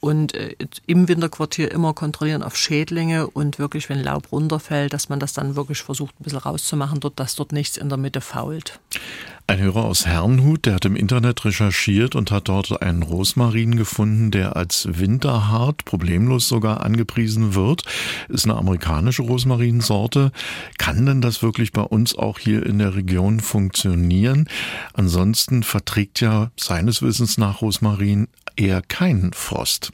und 0.00 0.34
äh, 0.34 0.54
im 0.86 1.08
Winterquartier 1.08 1.70
immer 1.70 1.94
kontrollieren 1.94 2.42
auf 2.42 2.56
Schädlinge 2.56 3.26
und 3.26 3.58
wirklich, 3.58 3.88
wenn 3.88 4.02
Laub 4.02 4.30
runterfällt, 4.32 4.92
dass 4.92 5.08
man 5.08 5.20
das 5.20 5.32
dann 5.32 5.56
wirklich 5.56 5.82
versucht, 5.82 6.14
ein 6.20 6.24
bisschen 6.24 6.38
rauszumachen, 6.38 7.00
dort, 7.00 7.18
dass 7.18 7.34
dort 7.34 7.52
nichts 7.52 7.76
in 7.76 7.88
der 7.88 7.98
Mitte 7.98 8.20
fault. 8.20 8.78
Ein 9.48 9.58
Hörer 9.58 9.84
aus 9.84 10.06
Herrnhut, 10.06 10.66
der 10.66 10.74
hat 10.74 10.84
im 10.84 10.94
Internet 10.94 11.44
recherchiert 11.44 12.14
und 12.14 12.30
hat 12.30 12.48
dort 12.48 12.80
einen 12.80 13.02
Rosmarin 13.02 13.76
gefunden, 13.76 14.30
der 14.30 14.56
als 14.56 14.88
winterhart, 14.90 15.84
problemlos 15.84 16.48
sogar 16.48 16.82
angepriesen 16.82 17.54
wird. 17.54 17.82
Ist 18.28 18.44
eine 18.44 18.56
amerikanische 18.56 19.22
Rosmarinsorte. 19.22 20.30
Kann 20.78 21.04
denn 21.06 21.20
das 21.20 21.42
wirklich 21.42 21.72
bei 21.72 21.82
uns 21.82 22.16
auch 22.16 22.38
hier 22.38 22.64
in 22.64 22.78
der 22.78 22.94
Region 22.94 23.40
funktionieren? 23.40 24.48
Ansonsten 24.94 25.64
verträgt 25.64 26.20
ja 26.20 26.52
seines 26.56 27.02
Wissens 27.02 27.36
nach 27.36 27.62
Rosmarin 27.62 28.28
eher 28.56 28.80
keinen 28.80 29.32
Frost. 29.32 29.92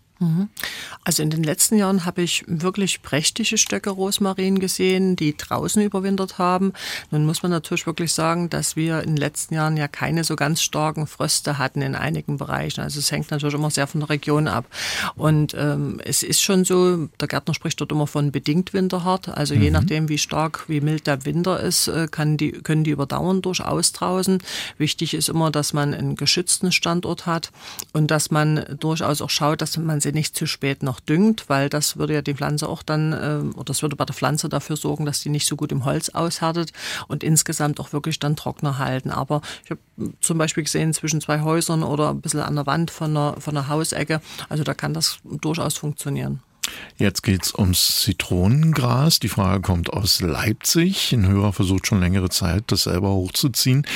Also 1.05 1.23
in 1.23 1.31
den 1.31 1.45
letzten 1.45 1.77
Jahren 1.77 2.05
habe 2.05 2.23
ich 2.23 2.45
wirklich 2.49 3.03
prächtige 3.03 3.57
Stöcke 3.57 3.91
Rosmarin 3.91 4.59
gesehen, 4.59 5.15
die 5.15 5.37
draußen 5.37 5.81
überwintert 5.83 6.39
haben. 6.39 6.73
Nun 7.11 7.25
muss 7.25 7.43
man 7.43 7.53
natürlich 7.53 7.87
wirklich 7.87 8.13
sagen, 8.13 8.51
dass 8.51 8.75
wir 8.75 9.03
in 9.03 9.11
den 9.11 9.17
letzten 9.17 9.55
Jahren 9.55 9.77
ja 9.77 9.87
keine 9.87 10.25
so 10.25 10.35
ganz 10.35 10.61
starken 10.61 11.07
Fröste 11.07 11.59
hatten 11.59 11.83
in 11.83 11.95
einigen 11.95 12.37
Bereichen. 12.37 12.81
Also 12.81 12.99
es 12.99 13.13
hängt 13.13 13.31
natürlich 13.31 13.55
immer 13.55 13.71
sehr 13.71 13.87
von 13.87 14.01
der 14.01 14.11
Region 14.11 14.49
ab. 14.49 14.67
Und 15.15 15.55
ähm, 15.57 16.01
es 16.05 16.25
ist 16.25 16.43
schon 16.43 16.65
so, 16.65 17.09
der 17.21 17.29
Gärtner 17.29 17.55
spricht 17.55 17.81
dort 17.81 17.93
immer 17.93 18.09
von 18.09 18.33
bedingt 18.33 18.75
winterhart. 18.75 19.29
Also 19.29 19.55
mhm. 19.55 19.63
je 19.63 19.71
nachdem, 19.71 20.09
wie 20.09 20.19
stark, 20.19 20.65
wie 20.69 20.81
mild 20.81 21.07
der 21.07 21.25
Winter 21.25 21.61
ist, 21.61 21.87
äh, 21.87 22.09
kann 22.11 22.37
die, 22.37 22.53
können 22.53 22.83
die 22.83 22.91
überdauern 22.91 23.41
durchaus 23.41 23.93
draußen. 23.93 24.43
Wichtig 24.79 25.15
ist 25.15 25.29
immer, 25.29 25.53
dass 25.53 25.73
man 25.73 25.95
einen 25.95 26.17
geschützten 26.17 26.73
Standort 26.73 27.27
hat 27.27 27.53
und 27.93 28.11
dass 28.11 28.33
man 28.33 28.65
durchaus 28.81 29.23
auch 29.23 29.31
schaut, 29.31 29.61
dass 29.61 29.77
man 29.77 30.01
sie 30.09 30.15
nicht 30.15 30.37
zu 30.37 30.47
spät 30.47 30.83
noch 30.83 31.01
düngt, 31.01 31.49
weil 31.49 31.69
das 31.69 31.97
würde 31.97 32.15
ja 32.15 32.23
die 32.23 32.35
Pflanze 32.35 32.69
auch 32.69 32.83
dann, 32.83 33.13
äh, 33.13 33.55
oder 33.55 33.65
das 33.65 33.83
würde 33.83 33.97
bei 33.97 34.05
der 34.05 34.15
Pflanze 34.15 34.49
dafür 34.49 34.77
sorgen, 34.77 35.05
dass 35.05 35.21
die 35.21 35.29
nicht 35.29 35.47
so 35.47 35.57
gut 35.57 35.73
im 35.73 35.85
Holz 35.85 36.11
aushärtet 36.11 36.73
und 37.09 37.23
insgesamt 37.23 37.81
auch 37.81 37.93
wirklich 37.93 38.19
dann 38.19 38.37
trockener 38.37 38.79
halten. 38.79 39.11
Aber 39.11 39.43
ich 39.65 39.71
habe 39.71 39.81
zum 40.21 40.39
Beispiel 40.39 40.65
gesehen, 40.65 40.93
zwischen 40.95 41.21
zwei 41.21 41.41
Häusern 41.43 41.83
oder 41.83 42.11
ein 42.11 42.21
bisschen 42.21 42.41
an 42.41 42.57
der 42.57 42.67
Wand 42.67 42.91
von 42.91 43.11
einer, 43.11 43.41
von 43.41 43.57
einer 43.57 43.69
Hausecke, 43.69 44.21
also 44.49 44.65
da 44.65 44.75
kann 44.75 44.95
das 44.95 45.19
durchaus 45.25 45.77
funktionieren. 45.77 46.41
Jetzt 46.97 47.23
geht's 47.23 47.55
ums 47.55 48.01
Zitronengras. 48.01 49.21
Die 49.21 49.29
Frage 49.29 49.61
kommt 49.63 49.93
aus 49.93 50.21
Leipzig. 50.21 51.13
Ein 51.13 51.29
Hörer 51.29 51.53
versucht 51.53 51.87
schon 51.87 52.01
längere 52.01 52.29
Zeit, 52.29 52.65
das 52.69 52.85
selber 52.85 53.11
hochzuziehen. 53.11 53.87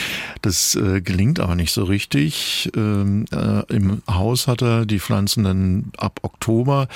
Das 0.41 0.75
äh, 0.77 1.01
gelingt 1.01 1.41
aber 1.41 1.57
nicht 1.57 1.73
so 1.73 1.85
richtig. 1.85 2.71
Ähm, 2.77 3.25
äh, 3.33 3.65
Im 3.75 4.03
Haus 4.09 4.47
hat 4.47 4.63
er 4.63 4.87
die 4.87 5.01
Pflanzen 5.01 5.45
dann 5.45 5.93
ab 5.97 6.21
Oktober. 6.23 6.89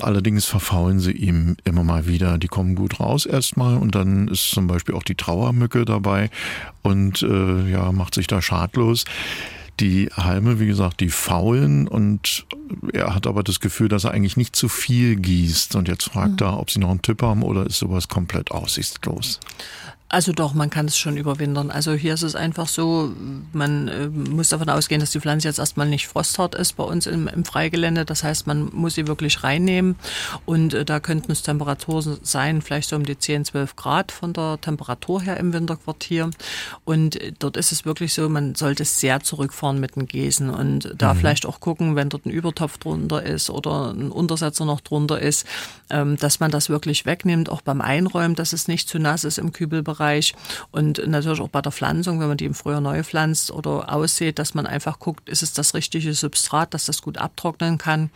Allerdings 0.00 0.44
verfaulen 0.44 1.00
sie 1.00 1.12
ihm 1.12 1.56
immer 1.64 1.84
mal 1.84 2.06
wieder. 2.06 2.38
Die 2.38 2.48
kommen 2.48 2.74
gut 2.74 3.00
raus 3.00 3.26
erstmal 3.26 3.76
und 3.76 3.94
dann 3.94 4.28
ist 4.28 4.50
zum 4.50 4.66
Beispiel 4.66 4.94
auch 4.94 5.02
die 5.02 5.16
Trauermücke 5.16 5.84
dabei 5.84 6.30
und 6.82 7.22
äh, 7.22 7.70
ja, 7.70 7.90
macht 7.92 8.14
sich 8.14 8.26
da 8.26 8.40
schadlos. 8.40 9.04
Die 9.80 10.08
Halme, 10.12 10.58
wie 10.58 10.66
gesagt, 10.66 11.00
die 11.00 11.10
faulen 11.10 11.86
und 11.86 12.46
er 12.92 13.14
hat 13.14 13.26
aber 13.26 13.42
das 13.42 13.60
Gefühl, 13.60 13.88
dass 13.88 14.04
er 14.04 14.10
eigentlich 14.10 14.36
nicht 14.36 14.56
zu 14.56 14.68
viel 14.68 15.16
gießt. 15.16 15.76
Und 15.76 15.88
jetzt 15.88 16.04
fragt 16.04 16.40
mhm. 16.40 16.46
er, 16.46 16.60
ob 16.60 16.70
sie 16.70 16.80
noch 16.80 16.90
einen 16.90 17.02
Tipp 17.02 17.22
haben 17.22 17.42
oder 17.42 17.66
ist 17.66 17.78
sowas 17.78 18.08
komplett 18.08 18.50
aussichtslos. 18.50 19.40
Also 20.10 20.32
doch, 20.32 20.54
man 20.54 20.70
kann 20.70 20.86
es 20.86 20.96
schon 20.96 21.18
überwintern. 21.18 21.70
Also 21.70 21.92
hier 21.92 22.14
ist 22.14 22.22
es 22.22 22.34
einfach 22.34 22.66
so, 22.66 23.12
man 23.52 23.88
äh, 23.88 24.08
muss 24.08 24.48
davon 24.48 24.70
ausgehen, 24.70 25.00
dass 25.02 25.10
die 25.10 25.20
Pflanze 25.20 25.48
jetzt 25.48 25.58
erstmal 25.58 25.86
nicht 25.86 26.08
frosthart 26.08 26.54
ist 26.54 26.76
bei 26.76 26.84
uns 26.84 27.06
im, 27.06 27.28
im 27.28 27.44
Freigelände. 27.44 28.06
Das 28.06 28.24
heißt, 28.24 28.46
man 28.46 28.70
muss 28.72 28.94
sie 28.94 29.06
wirklich 29.06 29.44
reinnehmen 29.44 29.96
und 30.46 30.72
äh, 30.72 30.86
da 30.86 30.98
könnten 30.98 31.30
es 31.30 31.42
Temperaturen 31.42 32.18
sein, 32.22 32.62
vielleicht 32.62 32.88
so 32.88 32.96
um 32.96 33.04
die 33.04 33.18
10, 33.18 33.44
12 33.44 33.76
Grad 33.76 34.10
von 34.10 34.32
der 34.32 34.58
Temperatur 34.62 35.20
her 35.20 35.36
im 35.36 35.52
Winterquartier. 35.52 36.30
Und 36.86 37.20
äh, 37.20 37.32
dort 37.38 37.58
ist 37.58 37.72
es 37.72 37.84
wirklich 37.84 38.14
so, 38.14 38.30
man 38.30 38.54
sollte 38.54 38.86
sehr 38.86 39.20
zurückfahren 39.20 39.78
mit 39.78 39.96
den 39.96 40.06
Gießen 40.06 40.48
und 40.48 40.94
da 40.96 41.12
mhm. 41.12 41.18
vielleicht 41.18 41.44
auch 41.44 41.60
gucken, 41.60 41.96
wenn 41.96 42.08
dort 42.08 42.24
ein 42.24 42.30
Übertopf 42.30 42.78
drunter 42.78 43.22
ist 43.22 43.50
oder 43.50 43.90
ein 43.90 44.10
Untersetzer 44.10 44.64
noch 44.64 44.80
drunter 44.80 45.20
ist, 45.20 45.44
ähm, 45.90 46.16
dass 46.16 46.40
man 46.40 46.50
das 46.50 46.70
wirklich 46.70 47.04
wegnimmt, 47.04 47.50
auch 47.50 47.60
beim 47.60 47.82
Einräumen, 47.82 48.36
dass 48.36 48.54
es 48.54 48.68
nicht 48.68 48.88
zu 48.88 48.98
nass 48.98 49.24
ist 49.24 49.36
im 49.36 49.52
Kübelbereich 49.52 49.97
Bereich 49.98 50.34
und 50.70 51.06
natürlich 51.06 51.40
auch 51.40 51.48
bei 51.48 51.60
der 51.60 51.72
Pflanzung, 51.72 52.20
wenn 52.20 52.28
man 52.28 52.36
die 52.36 52.44
im 52.44 52.54
Frühjahr 52.54 52.80
neu 52.80 53.02
pflanzt 53.02 53.50
oder 53.50 53.92
aussät, 53.92 54.38
dass 54.38 54.54
man 54.54 54.66
einfach 54.66 54.98
guckt, 54.98 55.28
ist 55.28 55.42
es 55.42 55.52
das 55.52 55.74
richtige 55.74 56.14
Substrat, 56.14 56.72
dass 56.74 56.86
das 56.86 57.02
gut 57.02 57.18
abtrocknen 57.18 57.78
kann. 57.78 58.10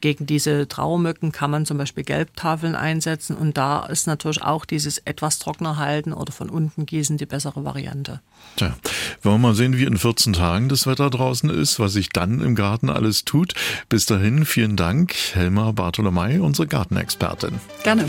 Gegen 0.00 0.26
diese 0.26 0.66
Trauermücken 0.66 1.32
kann 1.32 1.50
man 1.50 1.66
zum 1.66 1.78
Beispiel 1.78 2.04
Gelbtafeln 2.04 2.74
einsetzen 2.74 3.36
und 3.36 3.56
da 3.56 3.84
ist 3.86 4.06
natürlich 4.06 4.42
auch 4.42 4.64
dieses 4.64 4.98
etwas 4.98 5.38
trockener 5.38 5.76
halten 5.76 6.12
oder 6.12 6.32
von 6.32 6.48
unten 6.48 6.86
gießen 6.86 7.18
die 7.18 7.26
bessere 7.26 7.64
Variante. 7.64 8.20
Tja, 8.56 8.74
wollen 9.22 9.36
wir 9.36 9.48
mal 9.48 9.54
sehen, 9.54 9.76
wie 9.76 9.84
in 9.84 9.98
14 9.98 10.32
Tagen 10.32 10.68
das 10.68 10.86
Wetter 10.86 11.10
draußen 11.10 11.50
ist, 11.50 11.78
was 11.78 11.92
sich 11.92 12.08
dann 12.08 12.40
im 12.40 12.54
Garten 12.54 12.88
alles 12.88 13.24
tut. 13.24 13.54
Bis 13.88 14.06
dahin, 14.06 14.46
vielen 14.46 14.76
Dank, 14.76 15.14
Helma 15.32 15.72
Bartolomei, 15.72 16.40
unsere 16.40 16.66
Gartenexpertin. 16.66 17.60
Gerne. 17.82 18.06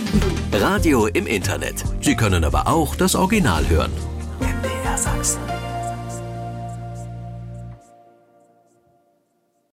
Radio 0.54 1.08
im 1.08 1.28
Internet. 1.28 1.84
Sie 2.02 2.16
können 2.16 2.44
aber 2.44 2.68
auch 2.68 2.96
das 2.96 3.17
Original 3.18 3.66
hören. 3.66 3.92
MDR 4.40 4.98
Sachsen. 4.98 5.57